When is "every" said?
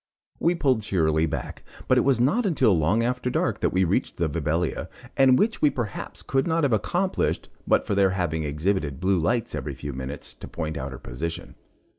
9.53-9.75